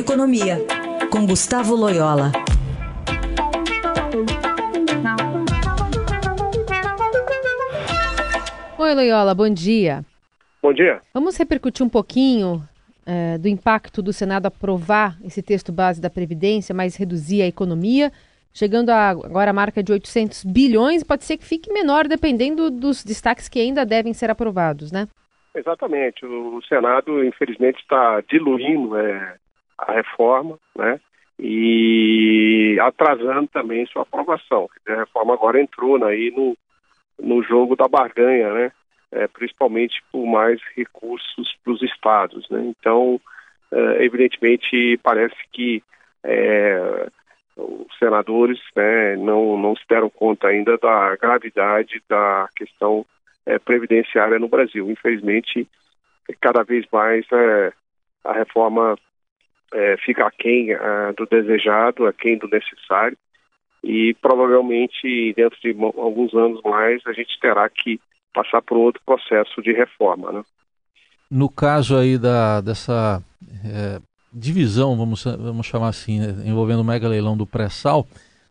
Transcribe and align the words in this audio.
Economia, 0.00 0.56
com 1.12 1.26
Gustavo 1.26 1.76
Loyola. 1.76 2.32
Oi, 8.78 8.94
Loyola, 8.94 9.34
bom 9.34 9.50
dia. 9.50 10.02
Bom 10.62 10.72
dia. 10.72 11.02
Vamos 11.12 11.36
repercutir 11.36 11.84
um 11.84 11.88
pouquinho 11.90 12.66
é, 13.04 13.36
do 13.36 13.46
impacto 13.46 14.00
do 14.00 14.10
Senado 14.10 14.46
aprovar 14.46 15.18
esse 15.22 15.42
texto 15.42 15.70
base 15.70 16.00
da 16.00 16.08
Previdência, 16.08 16.74
mas 16.74 16.96
reduzir 16.96 17.42
a 17.42 17.46
economia, 17.46 18.10
chegando 18.54 18.88
a, 18.88 19.10
agora 19.10 19.50
a 19.50 19.54
marca 19.54 19.82
de 19.82 19.92
800 19.92 20.44
bilhões, 20.44 21.04
pode 21.04 21.24
ser 21.24 21.36
que 21.36 21.44
fique 21.44 21.70
menor 21.70 22.08
dependendo 22.08 22.70
dos 22.70 23.04
destaques 23.04 23.50
que 23.50 23.60
ainda 23.60 23.84
devem 23.84 24.14
ser 24.14 24.30
aprovados, 24.30 24.90
né? 24.90 25.06
Exatamente. 25.54 26.24
O 26.24 26.62
Senado, 26.62 27.22
infelizmente, 27.22 27.80
está 27.80 28.22
diluindo 28.22 28.96
é, 28.96 29.36
a 29.86 29.92
reforma, 29.92 30.58
né? 30.76 31.00
E 31.38 32.78
atrasando 32.80 33.48
também 33.48 33.86
sua 33.86 34.02
aprovação. 34.02 34.68
A 34.88 34.94
reforma 34.96 35.34
agora 35.34 35.60
entrou 35.60 36.02
aí 36.04 36.30
no, 36.30 36.56
no 37.18 37.42
jogo 37.42 37.76
da 37.76 37.88
barganha, 37.88 38.52
né? 38.52 38.72
É, 39.12 39.26
principalmente 39.26 40.00
por 40.12 40.24
mais 40.24 40.60
recursos 40.76 41.56
para 41.64 41.72
os 41.72 41.82
estados, 41.82 42.48
né? 42.50 42.62
Então, 42.66 43.20
é, 43.72 44.04
evidentemente, 44.04 44.98
parece 45.02 45.36
que 45.52 45.82
é, 46.22 47.08
os 47.56 47.98
senadores 47.98 48.58
né, 48.76 49.16
não, 49.16 49.58
não 49.58 49.76
se 49.76 49.82
deram 49.88 50.08
conta 50.08 50.48
ainda 50.48 50.76
da 50.78 51.16
gravidade 51.16 52.02
da 52.08 52.48
questão 52.56 53.04
é, 53.46 53.58
previdenciária 53.58 54.38
no 54.38 54.48
Brasil. 54.48 54.90
Infelizmente, 54.90 55.66
cada 56.40 56.62
vez 56.62 56.86
mais 56.92 57.26
é, 57.32 57.72
a 58.24 58.32
reforma 58.32 58.96
é, 59.72 59.96
fica 59.98 60.26
aquém 60.26 60.72
é, 60.72 61.12
do 61.16 61.26
desejado, 61.26 62.06
aquém 62.06 62.36
do 62.38 62.48
necessário, 62.48 63.16
e 63.82 64.14
provavelmente 64.20 65.32
dentro 65.34 65.58
de 65.60 65.74
alguns 65.96 66.34
anos 66.34 66.60
mais 66.62 67.00
a 67.06 67.12
gente 67.12 67.38
terá 67.40 67.68
que 67.68 68.00
passar 68.34 68.62
por 68.62 68.76
outro 68.76 69.00
processo 69.04 69.62
de 69.62 69.72
reforma. 69.72 70.32
Né? 70.32 70.42
No 71.30 71.48
caso 71.48 71.96
aí 71.96 72.18
da, 72.18 72.60
dessa 72.60 73.22
é, 73.64 74.00
divisão, 74.32 74.96
vamos, 74.96 75.24
vamos 75.24 75.66
chamar 75.66 75.88
assim, 75.88 76.20
né, 76.20 76.26
envolvendo 76.44 76.80
o 76.80 76.84
mega 76.84 77.08
leilão 77.08 77.36
do 77.36 77.46
pré-sal, 77.46 78.06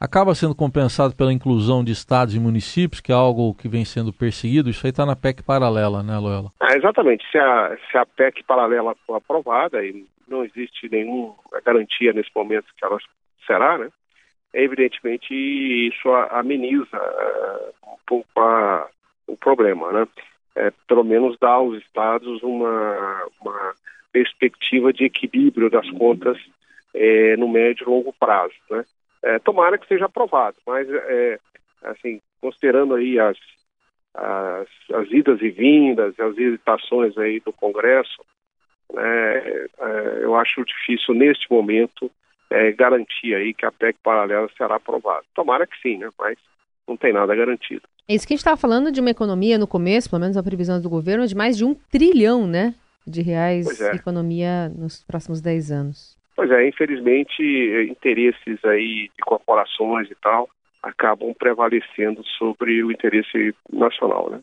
acaba 0.00 0.34
sendo 0.34 0.54
compensado 0.54 1.14
pela 1.14 1.32
inclusão 1.32 1.84
de 1.84 1.92
estados 1.92 2.34
e 2.34 2.40
municípios, 2.40 3.02
que 3.02 3.12
é 3.12 3.14
algo 3.14 3.54
que 3.54 3.68
vem 3.68 3.84
sendo 3.84 4.12
perseguido. 4.12 4.70
Isso 4.70 4.86
aí 4.86 4.90
está 4.90 5.04
na 5.04 5.14
PEC 5.14 5.42
paralela, 5.42 6.02
né, 6.02 6.16
Loyola? 6.18 6.50
Ah, 6.58 6.74
exatamente. 6.74 7.24
Se 7.30 7.38
a, 7.38 7.76
se 7.90 7.98
a 7.98 8.06
PEC 8.06 8.42
paralela 8.44 8.94
for 9.06 9.16
aprovada, 9.16 9.84
e 9.84 10.06
não 10.26 10.42
existe 10.42 10.88
nenhuma 10.90 11.34
garantia 11.64 12.14
nesse 12.14 12.30
momento 12.34 12.66
que 12.76 12.84
ela 12.84 12.98
será, 13.46 13.76
né? 13.76 13.90
Evidentemente, 14.54 15.32
isso 15.32 16.08
ameniza 16.30 16.96
uh, 16.96 17.92
um 17.92 17.98
pouco 18.06 18.40
a, 18.40 18.88
o 19.26 19.36
problema, 19.36 19.92
né? 19.92 20.08
É, 20.56 20.72
pelo 20.88 21.04
menos 21.04 21.36
dá 21.38 21.50
aos 21.50 21.80
estados 21.80 22.42
uma, 22.42 23.26
uma 23.40 23.74
perspectiva 24.12 24.92
de 24.92 25.04
equilíbrio 25.04 25.70
das 25.70 25.88
contas 25.90 26.36
é, 26.92 27.36
no 27.36 27.48
médio 27.48 27.84
e 27.84 27.88
longo 27.88 28.12
prazo, 28.18 28.54
né? 28.68 28.84
É, 29.22 29.38
tomara 29.38 29.78
que 29.78 29.86
seja 29.86 30.06
aprovado, 30.06 30.56
mas 30.66 30.88
é, 30.88 31.38
assim, 31.82 32.20
considerando 32.40 32.94
aí 32.94 33.18
as, 33.18 33.36
as, 34.14 34.68
as, 34.94 35.10
idas 35.10 35.40
e 35.42 35.50
vindas, 35.50 36.18
as 36.18 36.36
hesitações 36.38 37.16
aí 37.18 37.40
do 37.40 37.52
Congresso, 37.52 38.24
né, 38.92 39.38
é, 39.38 40.18
eu 40.22 40.34
acho 40.36 40.64
difícil 40.64 41.14
neste 41.14 41.50
momento 41.50 42.10
é, 42.48 42.72
garantir 42.72 43.34
aí 43.34 43.52
que 43.54 43.66
a 43.66 43.72
PEC 43.72 43.98
paralela 44.02 44.48
será 44.56 44.76
aprovada. 44.76 45.24
Tomara 45.34 45.66
que 45.66 45.78
sim, 45.80 45.98
né, 45.98 46.08
mas 46.18 46.38
não 46.88 46.96
tem 46.96 47.12
nada 47.12 47.34
garantido. 47.34 47.82
É 48.08 48.14
isso 48.14 48.26
que 48.26 48.32
a 48.32 48.36
gente 48.36 48.40
estava 48.40 48.56
falando 48.56 48.90
de 48.90 49.00
uma 49.00 49.10
economia 49.10 49.56
no 49.56 49.66
começo, 49.66 50.10
pelo 50.10 50.20
menos 50.20 50.36
a 50.36 50.42
previsão 50.42 50.80
do 50.80 50.90
governo, 50.90 51.26
de 51.26 51.36
mais 51.36 51.56
de 51.56 51.64
um 51.64 51.74
trilhão 51.74 52.46
né, 52.46 52.74
de 53.06 53.22
reais 53.22 53.80
é. 53.80 53.94
economia 53.94 54.68
nos 54.70 55.04
próximos 55.04 55.40
10 55.40 55.70
anos. 55.70 56.19
Pois 56.40 56.50
é, 56.52 56.66
infelizmente, 56.66 57.42
interesses 57.90 58.64
aí 58.64 59.10
de 59.14 59.22
corporações 59.26 60.10
e 60.10 60.14
tal 60.22 60.48
acabam 60.82 61.34
prevalecendo 61.34 62.24
sobre 62.38 62.82
o 62.82 62.90
interesse 62.90 63.54
nacional, 63.70 64.30
né? 64.30 64.40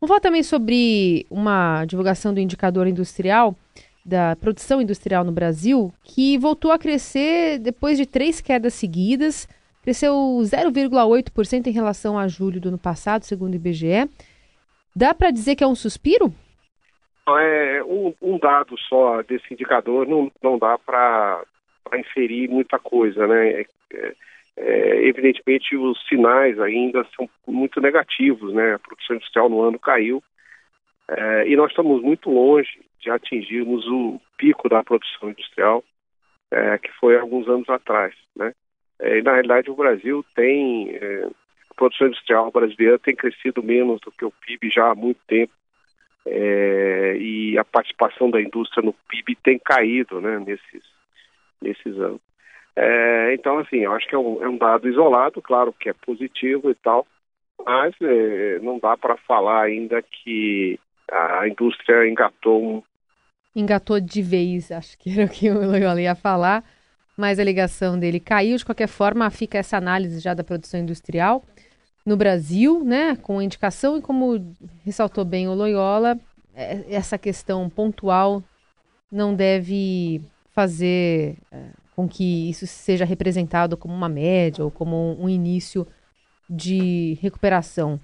Vamos 0.00 0.08
falar 0.08 0.20
também 0.20 0.42
sobre 0.42 1.26
uma 1.30 1.84
divulgação 1.84 2.32
do 2.32 2.40
indicador 2.40 2.86
industrial, 2.86 3.54
da 4.02 4.36
produção 4.36 4.80
industrial 4.80 5.22
no 5.22 5.30
Brasil, 5.30 5.92
que 6.02 6.38
voltou 6.38 6.72
a 6.72 6.78
crescer 6.78 7.58
depois 7.58 7.98
de 7.98 8.06
três 8.06 8.40
quedas 8.40 8.72
seguidas, 8.72 9.46
cresceu 9.82 10.14
0,8% 10.14 11.66
em 11.66 11.72
relação 11.72 12.18
a 12.18 12.26
julho 12.26 12.58
do 12.58 12.68
ano 12.68 12.78
passado, 12.78 13.24
segundo 13.24 13.52
o 13.52 13.56
IBGE. 13.56 14.08
Dá 14.96 15.12
para 15.12 15.30
dizer 15.30 15.56
que 15.56 15.62
é 15.62 15.66
um 15.66 15.74
suspiro? 15.74 16.32
É, 17.36 17.82
um, 17.82 18.14
um, 18.22 18.38
dado 18.38 18.78
só 18.78 19.22
desse 19.22 19.52
indicador 19.52 20.06
não, 20.06 20.30
não 20.42 20.58
dá 20.58 20.78
para 20.78 21.42
inferir 21.94 22.48
muita 22.48 22.78
coisa, 22.78 23.26
né? 23.26 23.50
É, 23.50 23.66
é, 23.92 24.14
é, 24.56 25.06
evidentemente 25.06 25.76
os 25.76 25.98
sinais 26.08 26.58
ainda 26.60 27.06
são 27.16 27.28
muito 27.46 27.80
negativos, 27.80 28.52
né? 28.54 28.74
A 28.74 28.78
produção 28.78 29.16
industrial 29.16 29.48
no 29.48 29.62
ano 29.62 29.78
caiu 29.78 30.22
é, 31.08 31.48
e 31.48 31.56
nós 31.56 31.70
estamos 31.70 32.02
muito 32.02 32.30
longe 32.30 32.80
de 33.00 33.10
atingirmos 33.10 33.86
o 33.86 34.20
pico 34.36 34.68
da 34.68 34.82
produção 34.84 35.30
industrial 35.30 35.82
é, 36.50 36.78
que 36.78 36.90
foi 36.92 37.18
alguns 37.18 37.48
anos 37.48 37.68
atrás, 37.68 38.14
né? 38.36 38.52
E 39.00 39.22
na 39.22 39.32
realidade 39.32 39.70
o 39.70 39.76
Brasil 39.76 40.24
tem 40.34 40.96
a 41.70 41.74
produção 41.74 42.08
industrial 42.08 42.50
brasileira 42.50 42.98
tem 42.98 43.14
crescido 43.14 43.62
menos 43.62 44.00
do 44.00 44.10
que 44.10 44.24
o 44.24 44.32
PIB 44.32 44.70
já 44.70 44.90
há 44.90 44.94
muito 44.94 45.20
tempo 45.28 45.52
é, 46.26 47.16
e 47.18 47.58
a 47.58 47.64
participação 47.64 48.30
da 48.30 48.40
indústria 48.40 48.84
no 48.84 48.92
PIB 49.08 49.36
tem 49.42 49.58
caído 49.58 50.20
né, 50.20 50.38
nesses, 50.38 50.82
nesses 51.60 51.98
anos. 51.98 52.20
É, 52.76 53.34
então, 53.34 53.58
assim, 53.58 53.78
eu 53.78 53.92
acho 53.92 54.06
que 54.06 54.14
é 54.14 54.18
um, 54.18 54.42
é 54.42 54.48
um, 54.48 54.56
dado 54.56 54.88
isolado, 54.88 55.42
claro 55.42 55.72
que 55.72 55.88
é 55.88 55.92
positivo 55.92 56.70
e 56.70 56.74
tal, 56.76 57.06
mas 57.64 57.94
é, 58.00 58.58
não 58.60 58.78
dá 58.78 58.96
para 58.96 59.16
falar 59.16 59.62
ainda 59.62 60.00
que 60.02 60.78
a 61.10 61.48
indústria 61.48 62.08
engatou 62.08 62.62
um... 62.62 62.82
Engatou 63.56 63.98
de 63.98 64.22
vez, 64.22 64.70
acho 64.70 64.96
que 64.98 65.10
era 65.10 65.26
o 65.26 65.28
que 65.28 65.50
o 65.50 65.66
Loyola 65.66 66.00
ia 66.00 66.14
falar, 66.14 66.62
mas 67.16 67.40
a 67.40 67.44
ligação 67.44 67.98
dele 67.98 68.20
caiu. 68.20 68.56
De 68.56 68.64
qualquer 68.64 68.86
forma, 68.86 69.28
fica 69.30 69.58
essa 69.58 69.76
análise 69.76 70.20
já 70.20 70.32
da 70.32 70.44
produção 70.44 70.78
industrial 70.78 71.42
no 72.08 72.16
Brasil, 72.16 72.82
né, 72.82 73.14
com 73.16 73.42
indicação 73.42 73.98
e 73.98 74.00
como 74.00 74.54
ressaltou 74.82 75.24
bem 75.26 75.46
o 75.46 75.54
Loyola, 75.54 76.18
é, 76.54 76.84
essa 76.88 77.18
questão 77.18 77.68
pontual 77.68 78.42
não 79.12 79.34
deve 79.34 80.22
fazer 80.54 81.36
é, 81.52 81.66
com 81.94 82.08
que 82.08 82.48
isso 82.48 82.66
seja 82.66 83.04
representado 83.04 83.76
como 83.76 83.94
uma 83.94 84.08
média 84.08 84.64
ou 84.64 84.70
como 84.70 85.16
um 85.20 85.28
início 85.28 85.86
de 86.48 87.18
recuperação. 87.20 88.00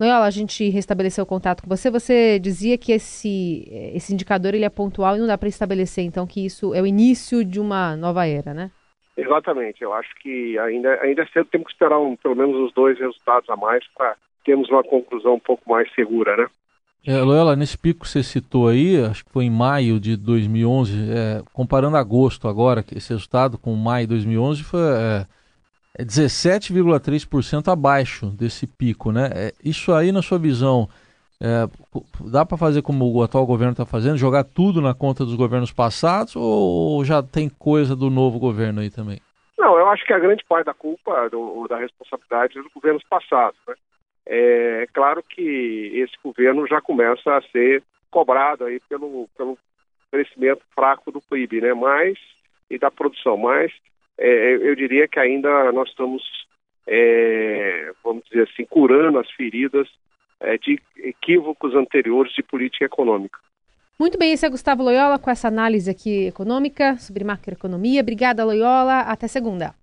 Loyola, 0.00 0.26
a 0.26 0.30
gente 0.30 0.68
restabeleceu 0.70 1.22
o 1.22 1.26
contato 1.26 1.62
com 1.62 1.68
você. 1.68 1.88
Você 1.88 2.40
dizia 2.40 2.76
que 2.76 2.90
esse, 2.90 3.68
esse 3.94 4.12
indicador 4.12 4.52
ele 4.52 4.64
é 4.64 4.68
pontual 4.68 5.14
e 5.14 5.20
não 5.20 5.28
dá 5.28 5.38
para 5.38 5.48
estabelecer, 5.48 6.04
então, 6.04 6.26
que 6.26 6.44
isso 6.44 6.74
é 6.74 6.82
o 6.82 6.86
início 6.86 7.44
de 7.44 7.60
uma 7.60 7.96
nova 7.96 8.26
era, 8.26 8.52
né? 8.52 8.72
Exatamente, 9.16 9.82
eu 9.82 9.92
acho 9.92 10.14
que 10.16 10.58
ainda, 10.58 11.00
ainda 11.00 11.22
é 11.22 11.26
cedo, 11.26 11.46
temos 11.46 11.68
que 11.68 11.72
esperar 11.72 12.00
um, 12.00 12.16
pelo 12.16 12.34
menos 12.34 12.56
os 12.56 12.72
dois 12.72 12.98
resultados 12.98 13.48
a 13.48 13.56
mais 13.56 13.84
para 13.96 14.16
termos 14.44 14.68
uma 14.68 14.82
conclusão 14.82 15.34
um 15.34 15.40
pouco 15.40 15.62
mais 15.70 15.92
segura, 15.94 16.36
né? 16.36 16.46
É, 17.06 17.20
Loyola, 17.20 17.54
nesse 17.54 17.76
pico 17.76 18.00
que 18.00 18.08
você 18.08 18.22
citou 18.22 18.68
aí, 18.68 18.98
acho 19.04 19.24
que 19.24 19.30
foi 19.30 19.44
em 19.44 19.50
maio 19.50 20.00
de 20.00 20.16
2011, 20.16 21.10
é, 21.10 21.42
comparando 21.52 21.98
agosto 21.98 22.48
agora, 22.48 22.82
que 22.82 22.96
esse 22.96 23.10
resultado 23.10 23.58
com 23.58 23.74
maio 23.74 24.06
de 24.06 24.14
2011 24.14 24.64
foi 24.64 24.80
é, 24.80 25.26
é 25.98 26.04
17,3% 26.04 27.70
abaixo 27.70 28.26
desse 28.28 28.66
pico, 28.66 29.12
né? 29.12 29.30
É, 29.34 29.52
isso 29.62 29.92
aí, 29.92 30.10
na 30.12 30.22
sua 30.22 30.38
visão, 30.38 30.88
é, 31.40 31.66
dá 32.30 32.44
para 32.44 32.56
fazer 32.56 32.82
como 32.82 33.12
o 33.12 33.22
atual 33.22 33.46
governo 33.46 33.72
está 33.72 33.84
fazendo, 33.84 34.16
jogar 34.16 34.44
tudo 34.44 34.80
na 34.80 34.94
conta 34.94 35.24
dos 35.24 35.34
governos 35.34 35.72
passados 35.72 36.34
ou 36.36 37.04
já 37.04 37.22
tem 37.22 37.48
coisa 37.48 37.94
do 37.94 38.10
novo 38.10 38.38
governo 38.38 38.80
aí 38.80 38.90
também? 38.90 39.20
Não, 39.58 39.78
eu 39.78 39.88
acho 39.88 40.04
que 40.04 40.12
a 40.12 40.18
grande 40.18 40.44
parte 40.44 40.66
da 40.66 40.74
culpa, 40.74 41.28
do, 41.28 41.66
da 41.68 41.78
responsabilidade 41.78 42.58
é 42.58 42.62
dos 42.62 42.72
governos 42.72 43.02
passados. 43.08 43.58
Né? 43.66 43.74
É 44.26 44.86
claro 44.92 45.22
que 45.22 45.90
esse 45.94 46.14
governo 46.22 46.66
já 46.66 46.80
começa 46.80 47.36
a 47.36 47.42
ser 47.50 47.82
cobrado 48.10 48.64
aí 48.64 48.80
pelo, 48.88 49.28
pelo 49.36 49.58
crescimento 50.10 50.62
fraco 50.74 51.10
do 51.10 51.20
PIB, 51.20 51.60
né? 51.60 51.74
Mas 51.74 52.16
e 52.70 52.78
da 52.78 52.90
produção, 52.90 53.36
mas 53.36 53.72
é, 54.16 54.54
eu 54.54 54.74
diria 54.74 55.06
que 55.06 55.18
ainda 55.18 55.70
nós 55.72 55.88
estamos, 55.88 56.22
é, 56.86 57.92
vamos 58.02 58.24
dizer 58.24 58.48
assim, 58.48 58.64
curando 58.64 59.18
as 59.18 59.30
feridas 59.32 59.88
é, 60.44 60.58
de 60.58 60.80
equívocos 60.98 61.74
anteriores 61.74 62.32
de 62.34 62.42
política 62.42 62.84
econômica. 62.84 63.38
Muito 63.98 64.18
bem, 64.18 64.32
esse 64.32 64.44
é 64.44 64.50
Gustavo 64.50 64.82
Loyola 64.82 65.18
com 65.18 65.30
essa 65.30 65.48
análise 65.48 65.90
aqui 65.90 66.26
econômica 66.26 66.96
sobre 66.96 67.22
macroeconomia. 67.22 68.00
Obrigada, 68.00 68.44
Loyola. 68.44 69.00
Até 69.00 69.28
segunda. 69.28 69.74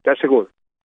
Até 0.00 0.16
segunda. 0.16 0.48